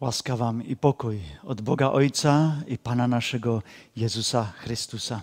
[0.00, 3.62] Łaska Wam i pokój od Boga Ojca i Pana naszego
[3.96, 5.22] Jezusa Chrystusa.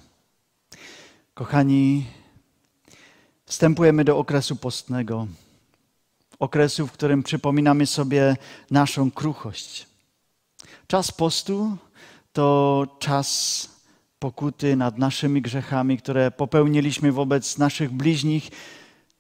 [1.33, 2.05] Kochani,
[3.45, 5.27] wstępujemy do okresu postnego,
[6.39, 8.35] okresu, w którym przypominamy sobie
[8.71, 9.87] naszą kruchość.
[10.87, 11.77] Czas postu
[12.33, 13.69] to czas
[14.19, 18.49] pokuty nad naszymi grzechami, które popełniliśmy wobec naszych bliźnich,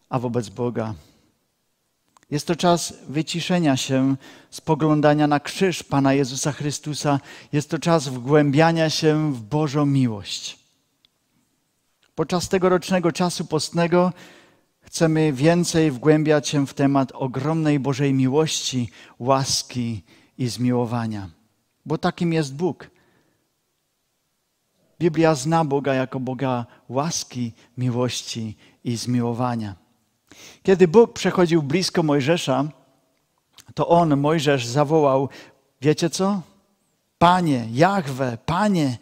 [0.09, 0.93] a wobec Boga.
[2.31, 4.15] Jest to czas wyciszenia się,
[4.49, 7.19] spoglądania na krzyż Pana Jezusa Chrystusa.
[7.51, 10.59] Jest to czas wgłębiania się w Bożą miłość.
[12.15, 14.13] Podczas tegorocznego czasu postnego
[14.81, 18.89] chcemy więcej wgłębiać się w temat ogromnej Bożej miłości,
[19.19, 20.03] łaski
[20.37, 21.29] i zmiłowania.
[21.85, 22.89] Bo takim jest Bóg.
[24.99, 29.84] Biblia zna Boga jako Boga łaski, miłości i zmiłowania.
[30.63, 32.65] Kiedy Bóg przechodził blisko Mojżesza,
[33.73, 35.29] to on, Mojżesz, zawołał:
[35.81, 36.41] Wiecie co?
[37.17, 38.97] Panie, Jahwe, Panie,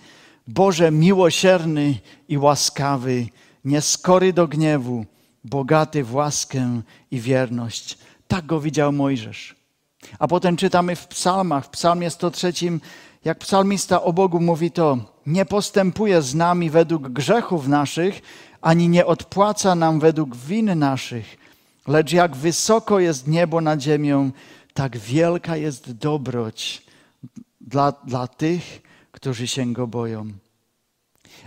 [0.47, 3.27] Boże miłosierny i łaskawy,
[3.66, 5.05] nieskory do gniewu,
[5.44, 7.97] bogaty w łaskę i wierność.
[8.28, 9.55] Tak go widział Mojżesz.
[10.19, 12.53] A potem czytamy w psalmach, w psalmie 103,
[13.25, 18.21] jak psalmista o Bogu mówi to, nie postępuje z nami według grzechów naszych,
[18.61, 21.38] ani nie odpłaca nam według win naszych.
[21.88, 24.31] Lecz jak wysoko jest niebo nad ziemią,
[24.73, 26.81] tak wielka jest dobroć
[27.61, 30.31] dla, dla tych, którzy się go boją.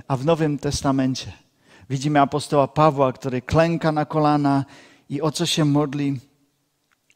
[0.09, 1.33] A w Nowym Testamencie
[1.91, 4.65] widzimy apostoła Pawła, który klęka na kolana
[5.11, 6.21] i o co się modli?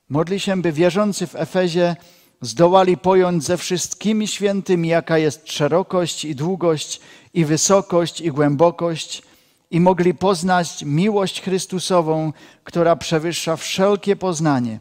[0.09, 1.97] Modli się, by wierzący w Efezie
[2.41, 7.01] zdołali pojąć ze wszystkimi świętymi, jaka jest szerokość i długość,
[7.35, 9.23] i wysokość, i głębokość,
[9.71, 12.33] i mogli poznać miłość Chrystusową,
[12.65, 14.79] która przewyższa wszelkie poznanie,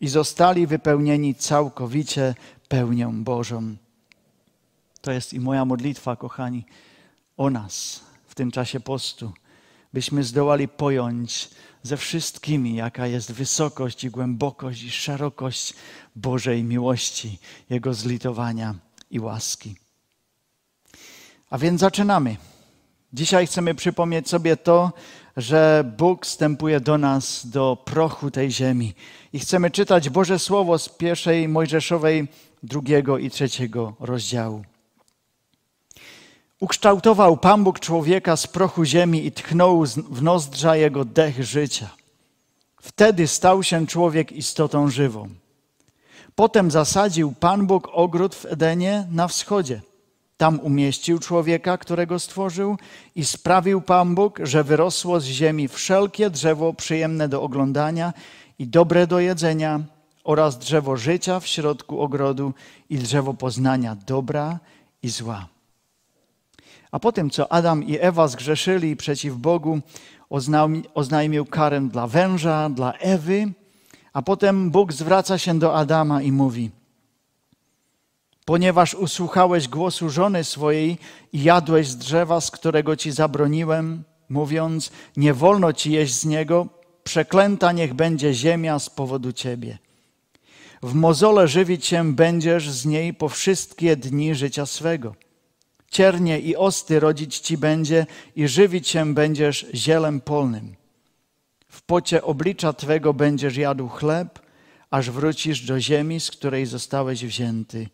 [0.00, 2.34] i zostali wypełnieni całkowicie
[2.68, 3.76] pełnią Bożą.
[5.00, 6.64] To jest i moja modlitwa, kochani,
[7.36, 9.32] o nas w tym czasie postu,
[9.96, 11.48] byśmy zdołali pojąć
[11.82, 15.74] ze wszystkimi, jaka jest wysokość i głębokość i szerokość
[16.16, 17.38] Bożej miłości,
[17.70, 18.74] Jego zlitowania
[19.10, 19.76] i łaski.
[21.50, 22.36] A więc zaczynamy.
[23.12, 24.92] Dzisiaj chcemy przypomnieć sobie to,
[25.36, 28.94] że Bóg wstępuje do nas, do prochu tej ziemi.
[29.32, 32.28] I chcemy czytać Boże Słowo z pierwszej Mojżeszowej,
[32.62, 34.64] drugiego i trzeciego rozdziału.
[36.60, 41.88] Ukształtował Pan Bóg człowieka z prochu ziemi i tchnął w nozdrza jego dech życia.
[42.80, 45.28] Wtedy stał się człowiek istotą żywą.
[46.34, 49.80] Potem zasadził Pan Bóg ogród w Edenie na wschodzie–
[50.36, 52.76] tam umieścił człowieka, którego stworzył,
[53.14, 58.12] i sprawił Pan Bóg, że wyrosło z ziemi wszelkie drzewo przyjemne do oglądania
[58.58, 59.80] i dobre do jedzenia,
[60.24, 62.52] oraz drzewo życia w środku ogrodu
[62.90, 64.58] i drzewo poznania dobra
[65.02, 65.48] i zła.
[66.96, 69.80] A po tym, co Adam i Ewa zgrzeszyli przeciw Bogu,
[70.94, 73.52] oznajmił karę dla węża, dla Ewy,
[74.12, 76.70] a potem Bóg zwraca się do Adama i mówi–
[78.44, 80.98] ponieważ usłuchałeś głosu żony swojej
[81.32, 86.66] i jadłeś z drzewa, z którego ci zabroniłem, mówiąc: Nie wolno ci jeść z niego,
[87.04, 89.78] przeklęta niech będzie ziemia z powodu ciebie.
[90.82, 95.14] W mozole żywić się będziesz z niej po wszystkie dni życia swego.
[95.96, 100.76] Ciernie i osty rodzić ci będzie i żywić się będziesz zielem polnym.
[101.68, 104.40] W pocie oblicza twego będziesz jadł chleb,
[104.90, 107.88] aż wrócisz do ziemi, z której zostałeś wzięty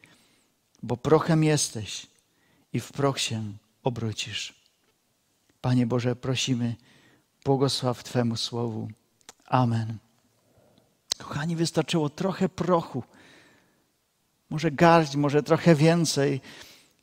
[0.82, 2.06] bo prochem jesteś
[2.72, 3.52] i w proch się
[3.82, 4.54] obrócisz.
[5.60, 6.74] Panie Boże, prosimy,
[7.44, 8.88] błogosław Twemu słowu.
[9.46, 9.98] Amen.
[11.18, 13.02] Kochani, wystarczyło trochę prochu,
[14.50, 16.40] może garść, może trochę więcej,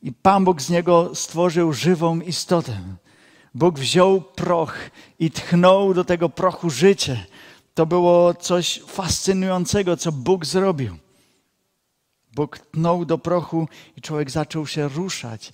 [0.02, 2.80] i Pan Bóg z niego stworzył żywą istotę.
[3.54, 4.74] Bóg wziął proch
[5.18, 7.26] i tchnął do tego prochu życie.
[7.74, 10.96] To było coś fascynującego, co Bóg zrobił.
[12.34, 15.52] Bóg tnął do prochu i człowiek zaczął się ruszać,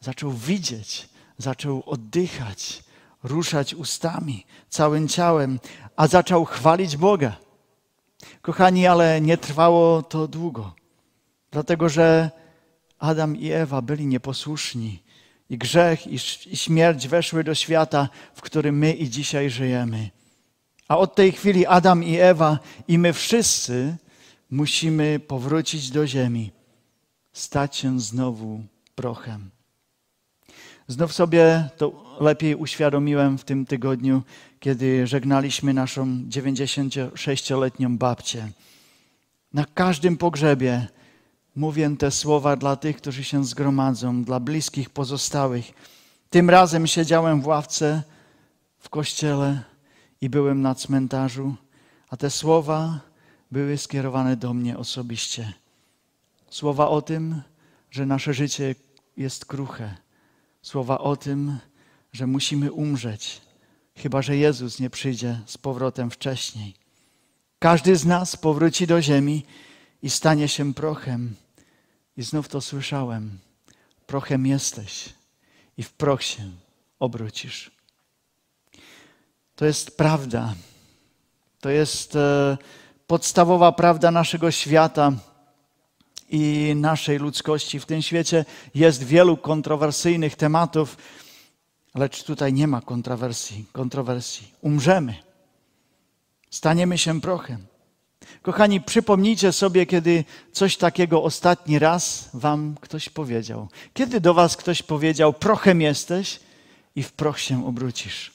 [0.00, 1.08] zaczął widzieć,
[1.38, 2.84] zaczął oddychać,
[3.22, 5.58] ruszać ustami, całym ciałem,
[5.96, 7.36] a zaczął chwalić Boga.
[8.42, 10.72] Kochani, ale nie trwało to długo,
[11.50, 12.30] dlatego że
[12.98, 15.02] Adam i Ewa byli nieposłuszni
[15.50, 20.10] i grzech i śmierć weszły do świata, w którym my i dzisiaj żyjemy.
[20.88, 22.58] A od tej chwili Adam i Ewa
[22.88, 23.96] i my wszyscy
[24.50, 26.50] musimy powrócić do ziemi,
[27.32, 28.62] stać się znowu
[28.94, 29.50] prochem.
[30.88, 34.22] Znów sobie to lepiej uświadomiłem w tym tygodniu,
[34.60, 38.48] kiedy żegnaliśmy naszą 96-letnią babcię.
[39.52, 40.88] Na każdym pogrzebie
[41.58, 45.72] mówię te słowa dla tych, którzy się zgromadzą, dla bliskich pozostałych.
[46.30, 48.02] Tym razem siedziałem w ławce
[48.78, 49.62] w kościele
[50.20, 51.54] i byłem na cmentarzu,
[52.08, 53.00] a te słowa
[53.50, 55.52] były skierowane do mnie osobiście.
[56.50, 57.42] Słowa o tym,
[57.90, 58.74] że nasze życie
[59.16, 59.94] jest kruche.
[60.62, 61.58] Słowa o tym,
[62.12, 63.40] że musimy umrzeć,
[63.96, 66.74] chyba że Jezus nie przyjdzie z powrotem wcześniej.
[67.58, 69.44] Każdy z nas powróci do ziemi
[70.02, 71.34] i stanie się prochem.
[72.18, 73.38] I znów to słyszałem.
[74.06, 75.08] Prochem jesteś
[75.76, 76.42] i w proch się
[76.98, 77.70] obrócisz.
[79.56, 80.54] To jest prawda.
[81.60, 82.58] To jest e,
[83.06, 85.12] podstawowa prawda naszego świata
[86.30, 87.80] i naszej ludzkości.
[87.80, 88.44] W tym świecie
[88.74, 90.96] jest wielu kontrowersyjnych tematów,
[91.94, 93.64] lecz tutaj nie ma kontrowersji.
[93.72, 94.52] kontrowersji.
[94.60, 95.14] Umrzemy.
[96.50, 97.66] Staniemy się prochem.
[98.42, 103.68] Kochani, przypomnijcie sobie, kiedy coś takiego ostatni raz wam ktoś powiedział.
[103.94, 106.40] Kiedy do was ktoś powiedział, prochem jesteś
[106.96, 108.32] i w proch się obrócisz.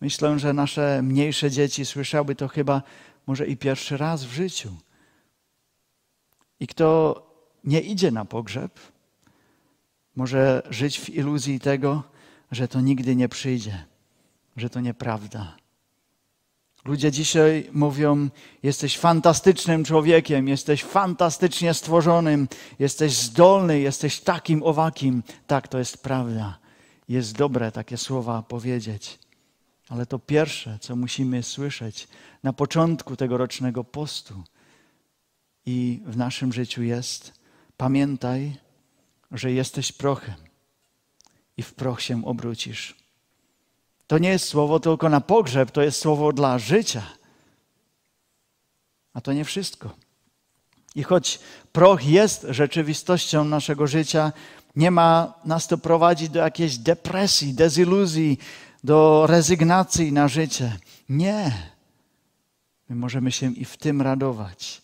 [0.00, 2.82] Myślę, że nasze mniejsze dzieci słyszały to chyba
[3.26, 4.76] może i pierwszy raz w życiu.
[6.60, 7.20] I kto
[7.64, 8.80] nie idzie na pogrzeb,
[10.16, 12.02] może żyć w iluzji tego,
[12.50, 13.84] że to nigdy nie przyjdzie,
[14.56, 15.56] że to nieprawda.
[16.84, 18.28] Ludzie dzisiaj mówią:
[18.62, 22.48] Jesteś fantastycznym człowiekiem, jesteś fantastycznie stworzonym,
[22.78, 25.22] jesteś zdolny, jesteś takim owakim.
[25.46, 26.58] Tak, to jest prawda.
[27.08, 29.18] Jest dobre takie słowa powiedzieć.
[29.88, 32.08] Ale to pierwsze, co musimy słyszeć
[32.42, 34.42] na początku tegorocznego postu
[35.66, 37.32] i w naszym życiu jest:
[37.76, 38.56] pamiętaj,
[39.32, 40.34] że jesteś prochem
[41.56, 43.03] i w proch się obrócisz.
[44.06, 47.02] To nie jest słowo tylko na pogrzeb, to jest słowo dla życia.
[49.14, 49.90] A to nie wszystko.
[50.94, 51.40] I choć
[51.72, 54.32] proch jest rzeczywistością naszego życia,
[54.76, 58.38] nie ma nas to prowadzić do jakiejś depresji, deziluzji,
[58.84, 60.78] do rezygnacji na życie.
[61.08, 61.52] Nie.
[62.88, 64.82] My możemy się i w tym radować.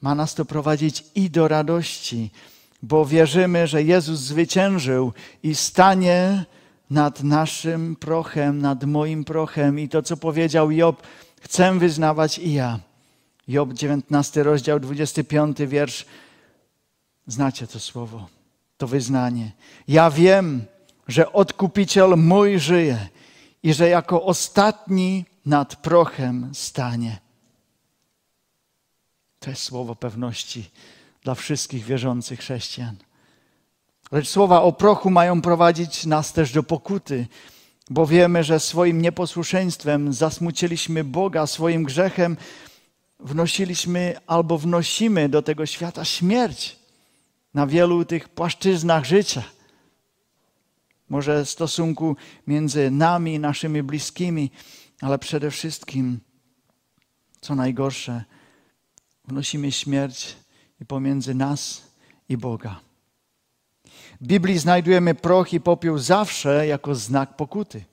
[0.00, 2.30] Ma nas to prowadzić i do radości,
[2.82, 6.44] bo wierzymy, że Jezus zwyciężył i stanie
[6.94, 9.78] nad naszym prochem, nad moim prochem.
[9.78, 11.02] I to, co powiedział Job,
[11.40, 12.78] chcę wyznawać i ja.
[13.48, 16.06] Job 19, rozdział 25, wiersz.
[17.26, 18.28] Znacie to słowo,
[18.78, 19.52] to wyznanie.
[19.88, 20.64] Ja wiem,
[21.08, 23.08] że odkupiciel mój żyje
[23.62, 27.18] i że jako ostatni nad prochem stanie.
[29.40, 30.70] To jest słowo pewności
[31.22, 32.96] dla wszystkich wierzących chrześcijan.
[34.14, 37.26] Lecz słowa o prochu mają prowadzić nas też do pokuty,
[37.90, 42.36] bo wiemy, że swoim nieposłuszeństwem zasmuciliśmy Boga, swoim grzechem
[43.20, 46.76] wnosiliśmy albo wnosimy do tego świata śmierć
[47.54, 49.42] na wielu tych płaszczyznach życia.
[51.08, 52.16] Może stosunku
[52.46, 54.50] między nami, naszymi bliskimi,
[55.00, 56.20] ale przede wszystkim,
[57.40, 58.24] co najgorsze,
[59.24, 60.36] wnosimy śmierć
[60.80, 61.82] i pomiędzy nas
[62.28, 62.93] i Boga.
[64.24, 67.84] W Biblii znajdujemy proch i popiół zawsze jako znak pokuty.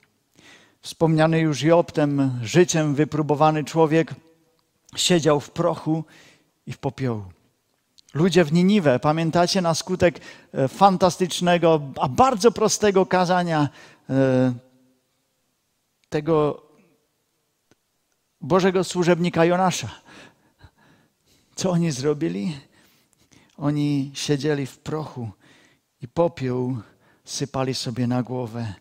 [0.80, 4.14] Wspomniany już Job, ten życiem wypróbowany człowiek,
[4.96, 6.04] siedział w prochu
[6.66, 7.24] i w popiołu.
[8.14, 10.20] Ludzie w Niniwe, pamiętacie, na skutek
[10.52, 13.68] e, fantastycznego, a bardzo prostego kazania
[14.10, 14.52] e,
[16.08, 16.62] tego
[18.40, 19.90] Bożego służebnika Jonasza.
[21.54, 22.56] Co oni zrobili?
[23.56, 25.30] Oni siedzieli w prochu
[26.02, 26.76] i popiół
[27.24, 28.74] sypali sobie na głowę,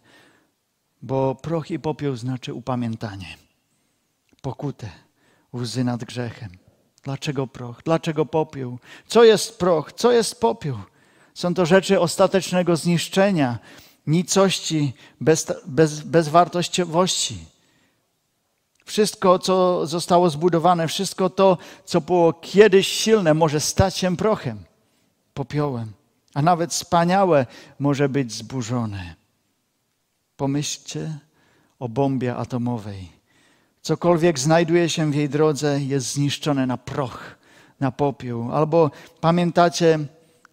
[1.01, 3.37] bo proch i popiół znaczy upamiętanie,
[4.41, 4.89] pokutę,
[5.53, 6.49] łzy nad grzechem.
[7.03, 7.83] Dlaczego proch?
[7.83, 8.79] Dlaczego popiół?
[9.07, 9.93] Co jest proch?
[9.93, 10.77] Co jest popiół?
[11.33, 13.59] Są to rzeczy ostatecznego zniszczenia,
[14.07, 17.45] nicości, bez, bez, bezwartościowości.
[18.85, 24.63] Wszystko, co zostało zbudowane, wszystko to, co było kiedyś silne, może stać się prochem,
[25.33, 25.93] popiołem
[26.33, 27.45] a nawet wspaniałe
[27.79, 29.15] może być zburzone.
[30.37, 31.19] Pomyślcie
[31.79, 33.09] o bombie atomowej.
[33.81, 37.35] Cokolwiek znajduje się w jej drodze, jest zniszczone na proch,
[37.79, 38.51] na popiół.
[38.51, 39.99] Albo pamiętacie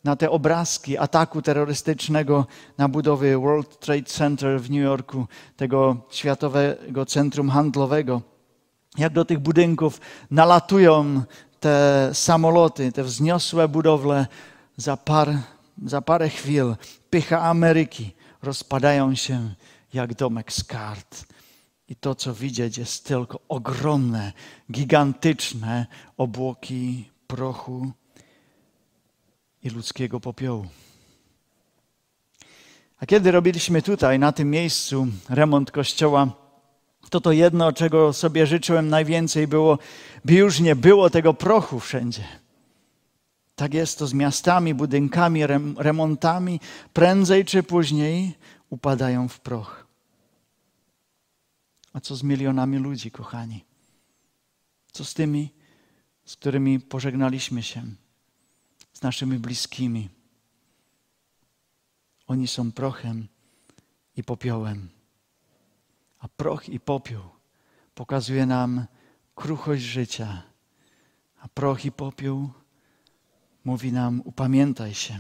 [0.05, 2.47] na te obrazki ataku terrorystycznego
[2.79, 8.23] na budowy World Trade Center w New Yorku, tego światowego centrum handlowego.
[8.99, 11.23] Jak do tych budynków nalatują
[11.61, 14.27] te samoloty, te wzniosłe budowle
[14.77, 15.37] za par
[15.85, 16.77] za parę chwil
[17.11, 19.55] pycha Ameryki rozpadają się
[19.93, 21.25] jak domek z kart.
[21.89, 24.33] I to, co widzieć, jest tylko ogromne,
[24.73, 27.93] gigantyczne obłoki prochu
[29.63, 30.67] i ludzkiego popiołu.
[33.01, 36.29] A kiedy robiliśmy tutaj, na tym miejscu, remont kościoła,
[37.11, 39.79] to to jedno, czego sobie życzyłem najwięcej było,
[40.25, 42.25] by już nie było tego prochu wszędzie.
[43.59, 45.47] Tak jest to z miastami, budynkami,
[45.77, 46.61] remontami.
[46.93, 48.35] Prędzej czy później
[48.71, 49.87] upadają w proch.
[51.93, 53.65] A co z milionami ludzi, kochani?
[54.93, 55.55] Co z tymi,
[56.25, 57.83] z którymi pożegnaliśmy się?
[58.93, 60.09] Z naszymi bliskimi?
[62.27, 63.29] Oni są prochem
[64.17, 64.89] i popiołem.
[66.19, 67.23] A proch i popiół
[67.95, 68.87] pokazuje nam
[69.35, 70.43] kruchość życia.
[71.41, 72.51] A proch i popiół
[73.69, 75.15] mówi nam: upamiętaj się.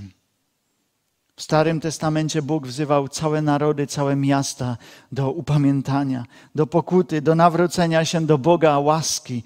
[1.36, 4.76] W Starym Testamencie Bóg wzywał całe narody, całe miasta
[5.12, 6.24] do upamiętania,
[6.54, 9.42] do pokuty, do nawrócenia się do Boga łaski.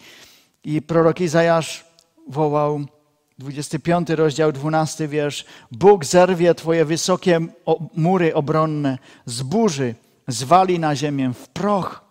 [0.65, 1.85] I prorok Izajasz
[2.29, 2.81] wołał,
[3.39, 7.41] 25 rozdział, 12 wiersz: Bóg zerwie Twoje wysokie
[7.97, 9.95] mury obronne, zburzy,
[10.29, 12.05] zwali na ziemię w proch.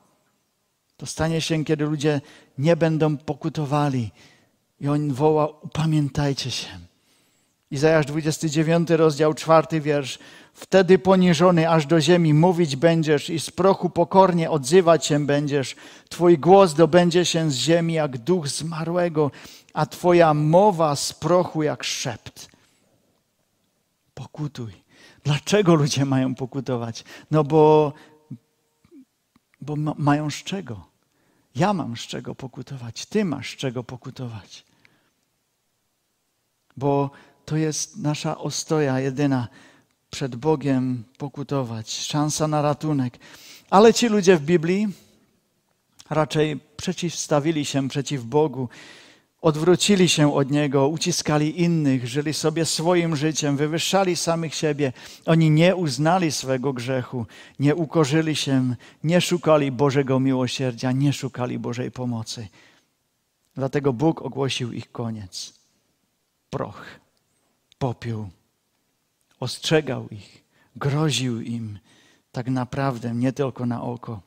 [0.97, 2.21] To stanie się, kiedy ludzie
[2.57, 4.11] nie będą pokutowali.
[4.81, 6.67] I on woła: upamiętajcie się.
[7.71, 10.19] Izajasz 29 rozdział, 4 wiersz.
[10.53, 15.75] Wtedy poniżony aż do ziemi mówić będziesz i z prochu pokornie odzywać się będziesz.
[16.09, 19.31] Twój głos dobędzie się z ziemi jak duch zmarłego,
[19.73, 22.49] a Twoja mowa z prochu jak szept.
[24.13, 24.73] Pokutuj.
[25.23, 27.03] Dlaczego ludzie mają pokutować?
[27.31, 27.93] No bo,
[29.61, 30.85] bo ma, mają z czego.
[31.55, 34.70] Ja mam z czego pokutować, Ty masz z czego pokutować.
[36.81, 37.09] Bo
[37.45, 39.47] to jest nasza ostoja jedyna
[40.09, 43.19] przed Bogiem pokutować, szansa na ratunek.
[43.69, 44.87] Ale ci ludzie w Biblii
[46.09, 48.69] raczej przeciwstawili się przeciw Bogu,
[49.41, 54.93] odwrócili się od Niego, uciskali innych, żyli sobie swoim życiem, wywyższali samych siebie.
[55.25, 57.25] Oni nie uznali swego grzechu,
[57.59, 62.47] nie ukorzyli się, nie szukali Bożego miłosierdzia, nie szukali Bożej pomocy.
[63.55, 65.60] Dlatego Bóg ogłosił ich koniec.
[66.51, 66.85] Proch
[67.79, 68.29] popiół.
[69.39, 70.43] Ostrzegał ich,
[70.75, 71.79] groził im
[72.31, 74.21] tak naprawdę, nie tylko na oko.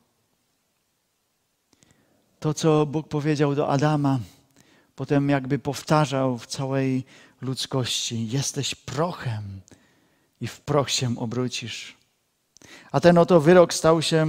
[2.39, 4.19] To, co Bóg powiedział do Adama,
[4.95, 7.05] potem jakby powtarzał w całej
[7.41, 9.61] ludzkości: Jesteś prochem
[10.41, 11.97] i w proch się obrócisz.
[12.91, 14.27] A ten oto wyrok stał się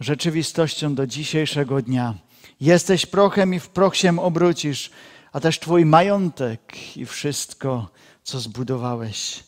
[0.00, 2.14] rzeczywistością do dzisiejszego dnia.
[2.60, 4.90] Jesteś prochem i w proch się obrócisz,
[5.32, 7.90] a też Twój majątek i wszystko,
[8.22, 9.44] co zbudowałeś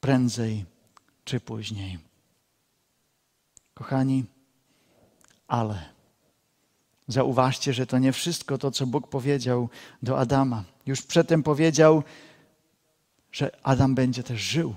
[0.00, 0.64] prędzej
[1.24, 1.98] czy później.
[3.74, 4.24] Kochani,
[5.48, 5.82] ale
[7.08, 9.68] zauważcie, że to nie wszystko to, co Bóg powiedział
[10.02, 10.64] do Adama.
[10.86, 12.02] Już przedtem powiedział,
[13.32, 14.74] że Adam będzie też żył.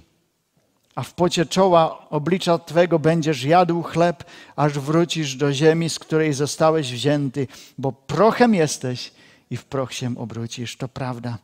[0.96, 4.24] A w pocie czoła oblicza Twego będziesz jadł chleb,
[4.56, 9.12] aż wrócisz do ziemi, z której zostałeś wzięty, bo prochem jesteś
[9.50, 10.78] i w proch się obrócisz.
[10.78, 11.38] To prawda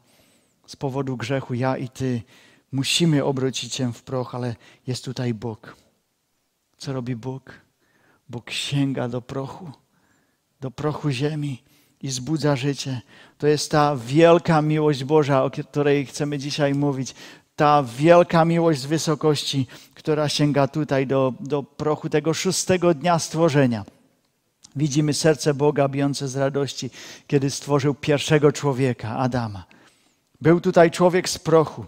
[0.67, 2.21] z powodu grzechu ja i ty
[2.71, 4.55] musimy obrócić się w proch, ale
[4.87, 5.75] jest tutaj Bóg.
[6.77, 7.53] Co robi Bóg?
[8.29, 9.71] Bóg sięga do prochu,
[10.61, 11.63] do prochu ziemi
[12.01, 13.01] i zbudza życie.
[13.37, 17.15] To jest ta wielka miłość Boża, o której chcemy dzisiaj mówić.
[17.55, 23.85] Ta wielka miłość z wysokości, która sięga tutaj do, do prochu tego szóstego dnia stworzenia.
[24.75, 26.89] Widzimy serce Boga bijące z radości,
[27.27, 29.65] kiedy stworzył pierwszego człowieka, Adama.
[30.41, 31.85] Był tutaj człowiek z prochu.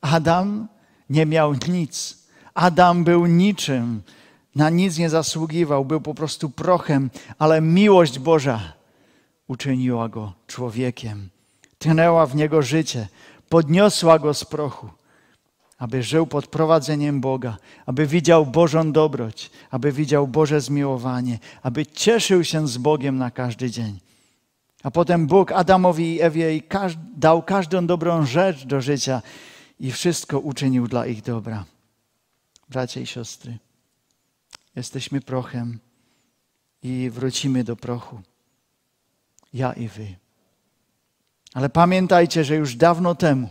[0.00, 0.68] Adam
[1.10, 2.18] nie miał nic.
[2.54, 4.02] Adam był niczym.
[4.54, 8.72] Na nic nie zasługiwał, był po prostu prochem, ale miłość Boża
[9.48, 11.28] uczyniła go człowiekiem.
[11.78, 13.08] Tchnęła w niego życie,
[13.48, 14.88] podniosła go z prochu,
[15.78, 22.44] aby żył pod prowadzeniem Boga, aby widział Bożą dobroć, aby widział Boże zmiłowanie, aby cieszył
[22.44, 24.00] się z Bogiem na każdy dzień.
[24.82, 26.60] A potem Bóg Adamowi i Ewie
[27.16, 29.22] dał każdą dobrą rzecz do życia
[29.80, 31.64] i wszystko uczynił dla ich dobra.
[32.68, 33.58] Bracia i siostry,
[34.76, 35.78] jesteśmy prochem
[36.82, 38.20] i wrócimy do prochu.
[39.52, 40.14] Ja i wy.
[41.54, 43.48] Ale pamiętajcie, że już dawno temu,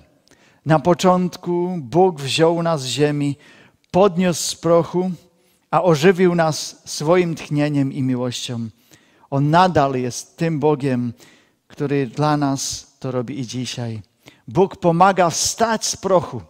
[0.66, 3.36] na początku, Bóg wziął nas z ziemi,
[3.92, 5.12] podniósł z prochu,
[5.72, 8.70] a ożywił nas swoim tchnieniem i miłością.
[9.30, 11.14] On nadal jest tym Bogiem,
[11.68, 14.02] który dla nas to robi i dzisiaj.
[14.48, 16.42] Bóg pomaga wstać z prochu.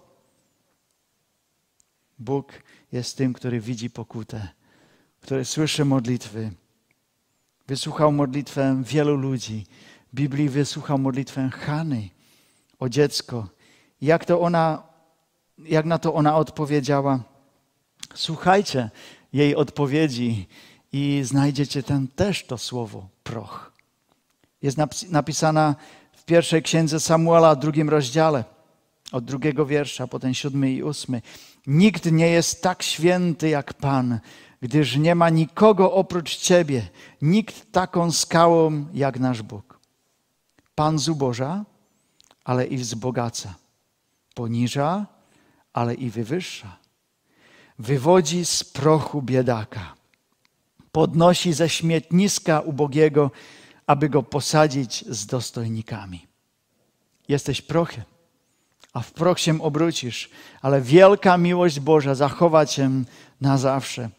[2.19, 2.53] Bóg
[2.91, 4.47] jest tym, który widzi pokutę,
[5.21, 6.51] który słyszy modlitwy.
[7.67, 9.65] Wysłuchał modlitwę wielu ludzi.
[10.13, 12.09] Biblii wysłuchał modlitwę Hany
[12.79, 13.47] o dziecko
[14.03, 14.83] Jak, to ona,
[15.57, 17.19] jak na to ona odpowiedziała?
[18.15, 18.89] Słuchajcie
[19.33, 20.47] jej odpowiedzi
[20.93, 23.71] i znajdziecie ten też to słowo proch.
[24.61, 24.77] Jest
[25.09, 25.75] napisana
[26.13, 28.43] w pierwszej księdze Samuela, drugim rozdziale,
[29.11, 31.21] od drugiego wiersza, potem siódmy i ósmy.
[31.67, 34.19] Nikt nie jest tak święty jak Pan,
[34.61, 36.87] gdyż nie ma nikogo oprócz Ciebie,
[37.21, 39.79] nikt taką skałą jak nasz Bóg.
[40.75, 41.65] Pan zuboża,
[42.43, 43.62] ale i wzbogaca,
[44.33, 45.05] poniża,
[45.73, 46.77] ale i wywyższa.
[47.79, 49.95] Wywodzi z prochu biedaka,
[50.91, 53.31] podnosi ze śmietniska ubogiego,
[53.87, 56.27] aby go posadzić z dostojnikami.
[57.27, 58.03] Jesteś prochem,
[58.93, 60.29] a w proch się obrócisz,
[60.61, 62.89] ale wielka miłość Boża zachowa cię
[63.41, 64.09] na zawsze.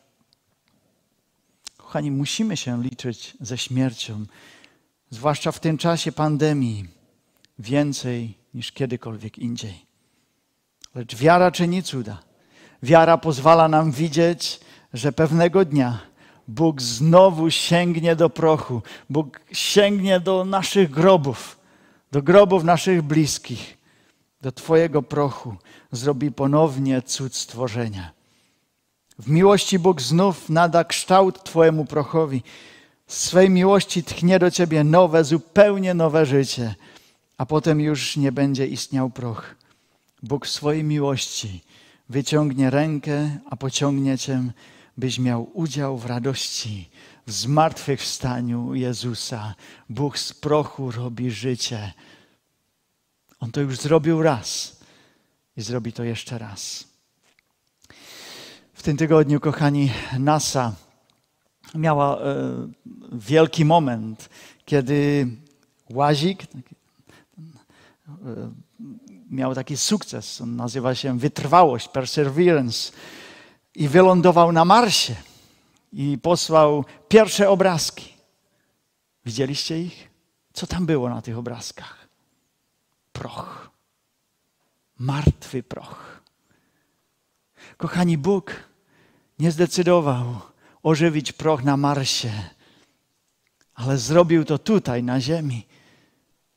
[1.77, 4.25] Kochani, musimy się liczyć ze śmiercią,
[5.11, 6.89] zwłaszcza w tym czasie pandemii,
[7.59, 9.94] więcej niż kiedykolwiek indziej.
[10.95, 12.19] Lecz wiara czyni cuda.
[12.83, 14.61] Wiara pozwala nam widzieć,
[14.93, 15.99] że pewnego dnia
[16.49, 21.59] Bóg znowu sięgnie do prochu, Bóg sięgnie do naszych grobów,
[22.13, 23.79] do grobów naszych bliskich,
[24.41, 25.57] do Twojego prochu,
[25.93, 28.11] zrobi ponownie cud stworzenia.
[29.19, 32.43] W miłości Bóg znów nada kształt Twojemu prochowi.
[33.07, 36.75] Z swej miłości tchnie do Ciebie nowe, zupełnie nowe życie,
[37.39, 39.55] a potem już nie będzie istniał proch.
[40.25, 41.61] Bóg w swojej miłości
[42.09, 44.53] wyciągnie rękę, a pociągnie Cię
[44.97, 46.91] byś miał udział w radości,
[47.27, 49.55] w zmartwychwstaniu Jezusa.
[49.89, 51.93] Bóg z prochu robi życie.
[53.41, 54.77] On to już zrobił raz
[55.57, 56.85] i zrobi to jeszcze raz.
[58.75, 60.75] W tym tygodniu, kochani, NASA
[61.75, 62.23] miała e,
[63.13, 64.29] wielki moment,
[64.65, 65.27] kiedy
[65.91, 66.47] łazik e,
[69.35, 70.41] miał taki sukces.
[70.41, 72.93] On nazywa się wytrwałość, perseverance
[73.75, 75.15] i wylądował na Marsie
[75.93, 78.15] i posłał pierwsze obrazki.
[79.27, 80.11] Widzieliście ich?
[80.53, 82.09] Co tam było na tych obrazkach?
[83.13, 83.71] Proch.
[84.99, 86.21] Martwy proch.
[87.77, 88.53] Kochani, Bóg
[89.39, 90.41] nie zdecydował
[90.83, 92.33] ożywić proch na Marsie,
[93.75, 95.67] ale zrobił to tutaj, na Ziemi,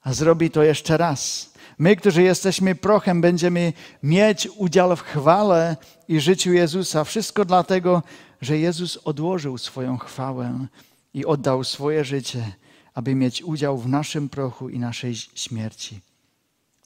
[0.07, 1.53] a zrobi to jeszcze raz.
[1.77, 7.03] My, którzy jesteśmy prochem, będziemy mieć udział w chwale i życiu Jezusa.
[7.03, 8.03] Wszystko dlatego,
[8.41, 10.67] że Jezus odłożył swoją chwałę
[11.13, 12.51] i oddał swoje życie,
[12.93, 15.99] aby mieć udział w naszym prochu i naszej śmierci.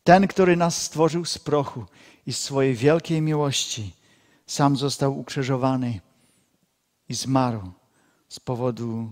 [0.04, 1.86] Ten, który nas stworzył z prochu
[2.28, 3.94] i z swojej wielkiej miłości,
[4.48, 6.00] sam został ukrzyżowany
[7.10, 7.72] i zmarł
[8.30, 9.12] z powodu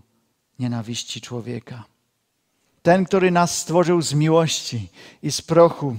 [0.60, 1.84] nienawiści człowieka.
[2.90, 4.90] Ten, który nas stworzył z miłości
[5.24, 5.96] i z prochu,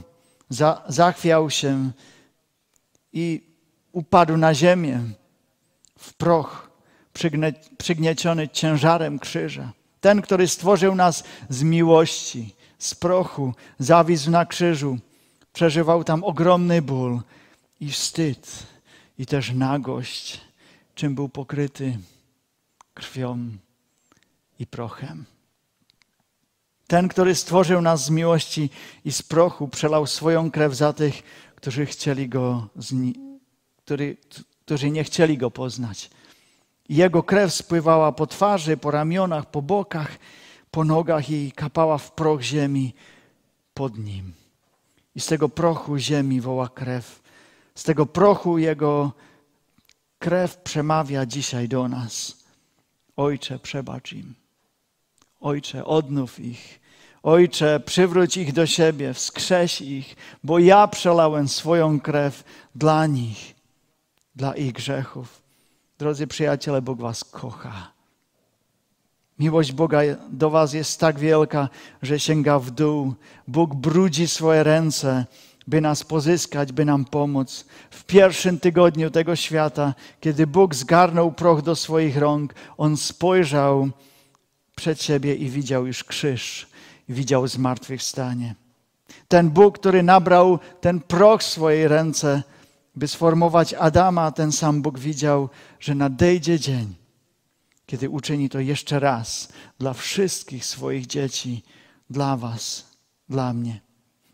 [0.48, 1.90] za, zachwiał się
[3.12, 3.42] i
[3.92, 5.00] upadł na ziemię
[5.98, 6.70] w proch,
[7.12, 9.72] przygnie, przygnieciony ciężarem krzyża.
[10.00, 14.98] Ten, który stworzył nas z miłości, z prochu, zawisł na krzyżu,
[15.52, 17.20] przeżywał tam ogromny ból
[17.80, 18.66] i wstyd,
[19.18, 20.40] i też nagość,
[20.94, 21.98] czym był pokryty
[22.94, 23.38] krwią
[24.58, 25.24] i prochem.
[26.90, 28.70] Ten, który stworzył nas z miłości
[29.04, 31.22] i z prochu, przelał swoją krew za tych,
[31.56, 32.68] którzy chcieli go,
[33.76, 34.16] który,
[34.64, 36.10] którzy nie chcieli go poznać.
[36.88, 40.18] Jego krew spływała po twarzy, po ramionach, po bokach,
[40.70, 42.94] po nogach i kapała w proch ziemi
[43.74, 44.32] pod nim.
[45.14, 47.22] I z tego prochu ziemi woła krew.
[47.74, 49.12] Z tego prochu jego
[50.18, 52.36] krew przemawia dzisiaj do nas.
[53.16, 54.40] Ojcze, przebacz im.
[55.40, 56.80] Ojcze, odnów ich.
[57.22, 63.54] Ojcze, przywróć ich do siebie, wskrześ ich, bo ja przelałem swoją krew dla nich,
[64.36, 65.42] dla ich grzechów.
[65.98, 67.92] Drodzy przyjaciele, Bóg Was kocha.
[69.38, 70.00] Miłość Boga
[70.30, 71.68] do Was jest tak wielka,
[72.02, 73.14] że sięga w dół.
[73.48, 75.24] Bóg brudzi swoje ręce,
[75.66, 77.64] by nas pozyskać, by nam pomóc.
[77.90, 83.90] W pierwszym tygodniu tego świata, kiedy Bóg zgarnął proch do swoich rąk, On spojrzał
[84.80, 86.66] przed siebie i widział już krzyż,
[87.08, 88.54] widział zmartwychwstanie.
[89.28, 92.42] Ten Bóg, który nabrał ten proch w swojej ręce,
[92.96, 95.48] by sformować Adama, ten sam Bóg widział,
[95.80, 96.94] że nadejdzie dzień,
[97.86, 101.62] kiedy uczyni to jeszcze raz dla wszystkich swoich dzieci,
[102.10, 102.86] dla Was,
[103.28, 103.80] dla mnie.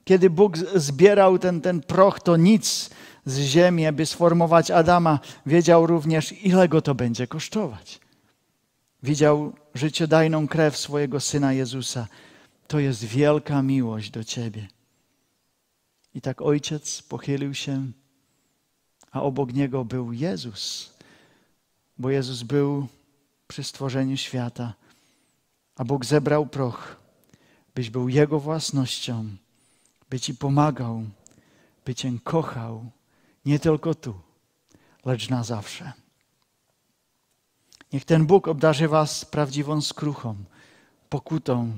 [0.05, 2.91] Kiedy Bóg zbierał ten, ten proch, to nic
[3.25, 8.06] z ziemi, by sformować Adama, wiedział również, ile go to będzie kosztować.
[9.03, 12.09] Widział życiodajną krew swojego Syna Jezusa.
[12.69, 14.69] To jest wielka miłość do Ciebie.
[16.15, 17.93] I tak ojciec pochylił się,
[19.13, 20.95] a obok niego był Jezus,
[21.99, 22.89] bo Jezus był
[23.49, 24.75] przy stworzeniu świata,
[25.77, 26.97] a Bóg zebrał proch,
[27.75, 29.37] byś był Jego własnością,
[30.11, 31.05] by Ci pomagał,
[31.85, 32.91] by Cię kochał,
[33.45, 34.15] nie tylko tu,
[35.05, 35.93] lecz na zawsze.
[37.93, 40.37] Niech ten Bóg obdarzy Was prawdziwą skruchą,
[41.09, 41.73] pokutą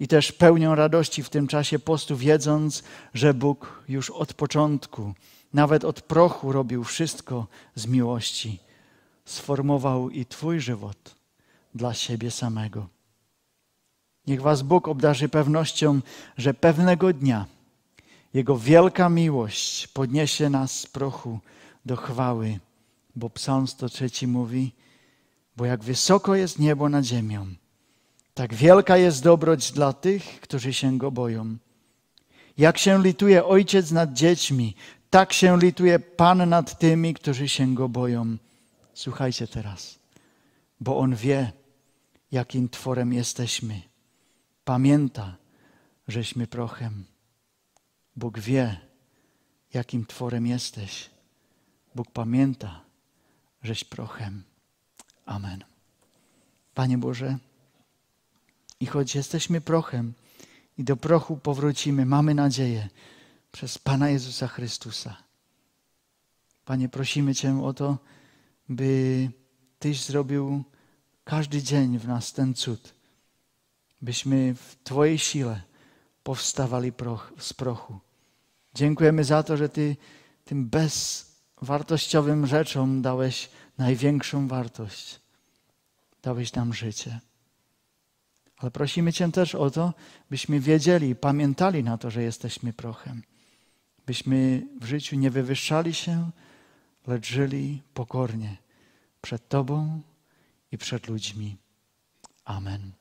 [0.00, 2.82] i też pełnią radości w tym czasie postu, wiedząc,
[3.14, 5.14] że Bóg już od początku,
[5.54, 8.58] nawet od prochu, robił wszystko z miłości.
[9.24, 11.14] Sformował i Twój żywot
[11.74, 12.88] dla siebie samego.
[14.26, 16.00] Niech Was Bóg obdarzy pewnością,
[16.36, 17.46] że pewnego dnia
[18.34, 21.38] Jego wielka miłość podniesie nas z prochu
[21.86, 22.58] do chwały,
[23.16, 24.72] bo Psalm 103 mówi,
[25.58, 27.46] bo jak wysoko jest niebo nad ziemią,
[28.34, 31.56] tak wielka jest dobroć dla tych, którzy się Go boją.
[32.58, 34.74] Jak się lituje Ojciec nad dziećmi,
[35.10, 38.36] tak się lituje Pan nad tymi, którzy się Go boją.
[38.94, 39.98] Słuchajcie teraz,
[40.80, 41.52] bo On wie,
[42.32, 43.82] jakim tworem jesteśmy.
[44.64, 45.36] Pamięta,
[46.08, 47.04] żeśmy prochem.
[48.16, 48.80] Bóg wie,
[49.74, 51.10] jakim tworem jesteś.
[51.94, 52.80] Bóg pamięta,
[53.62, 54.42] żeś prochem.
[55.28, 55.64] Amen.
[56.74, 57.38] Panie Boże,
[58.80, 60.12] i choć jesteśmy prochem
[60.78, 62.88] i do prochu powrócimy, mamy nadzieję
[63.52, 65.16] przez Pana Jezusa Chrystusa.
[66.64, 67.98] Panie, prosimy Cię o to,
[68.68, 69.30] by
[69.78, 70.64] Tyś zrobił
[71.24, 72.94] każdy dzień w nas ten cud,
[74.02, 75.62] byśmy w Twojej sile
[76.22, 77.98] powstawali proch, z prochu.
[78.74, 79.96] Dziękujemy za to, że Ty
[80.44, 85.20] tym bezwartościowym rzeczom dałeś największą wartość.
[86.22, 87.20] Dałeś nam życie.
[88.56, 89.94] Ale prosimy Cię też o to,
[90.30, 93.22] byśmy wiedzieli, pamiętali na to, że jesteśmy prochem.
[94.06, 96.30] Byśmy w życiu nie wywyższali się,
[97.06, 98.56] lecz żyli pokornie
[99.20, 100.00] przed Tobą
[100.72, 101.56] i przed ludźmi.
[102.44, 102.97] Amen.